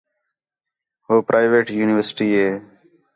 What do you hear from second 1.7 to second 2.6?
یونیورسٹی ہِے